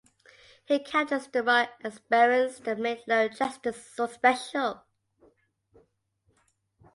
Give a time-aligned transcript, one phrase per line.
[0.65, 4.83] He captures the raw exuberance that made Lone Justice so special.